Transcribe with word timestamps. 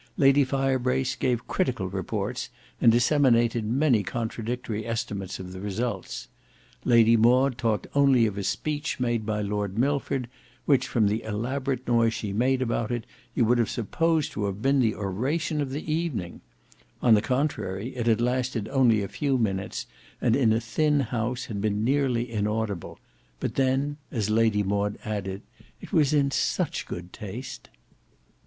Lady 0.17 0.43
Firebrace 0.43 1.13
gave 1.15 1.47
critical 1.47 1.87
reports 1.87 2.49
and 2.81 2.91
disseminated 2.91 3.63
many 3.63 4.01
contradictory 4.01 4.83
estimates 4.83 5.37
of 5.39 5.51
the 5.53 5.59
result; 5.59 6.25
Lady 6.83 7.15
Maud 7.15 7.55
talked 7.55 7.85
only 7.93 8.25
of 8.25 8.35
a 8.35 8.41
speech 8.43 8.99
made 8.99 9.27
by 9.27 9.43
Lord 9.43 9.77
Milford, 9.77 10.27
which 10.65 10.87
from 10.87 11.07
the 11.07 11.21
elaborate 11.21 11.87
noise 11.87 12.15
she 12.15 12.33
made 12.33 12.63
about 12.63 12.89
it, 12.89 13.05
you 13.35 13.45
would 13.45 13.59
have 13.59 13.69
supposed 13.69 14.31
to 14.31 14.45
have 14.45 14.59
been 14.59 14.79
the 14.79 14.95
oration 14.95 15.61
of 15.61 15.69
the 15.69 15.93
evening; 15.93 16.41
on 17.03 17.13
the 17.13 17.21
contrary, 17.21 17.95
it 17.95 18.07
had 18.07 18.19
lasted 18.19 18.67
only 18.69 19.03
a 19.03 19.07
few 19.07 19.37
minutes 19.37 19.85
and 20.19 20.35
in 20.35 20.51
a 20.51 20.59
thin 20.59 21.01
house 21.01 21.45
had 21.45 21.61
been 21.61 21.83
nearly 21.83 22.27
inaudible; 22.31 22.97
but 23.39 23.53
then, 23.53 23.97
as 24.09 24.31
Lady 24.31 24.63
Maud 24.63 24.97
added, 25.05 25.43
"it 25.79 25.93
was 25.93 26.11
in 26.11 26.31
such 26.31 26.87
good 26.87 27.13
taste!" 27.13 27.69